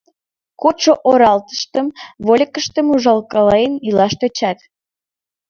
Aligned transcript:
Кодшо 0.61 0.93
оралтыштым, 1.11 1.87
вольыкыштым 2.25 2.87
ужалкален 2.93 3.73
илаш 3.87 4.13
тӧчат. 4.19 4.59